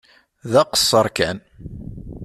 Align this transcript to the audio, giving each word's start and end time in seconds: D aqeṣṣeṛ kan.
D 0.51 0.53
aqeṣṣeṛ 0.61 1.07
kan. 1.17 1.37